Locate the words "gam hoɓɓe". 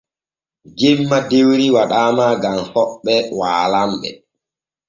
2.43-3.13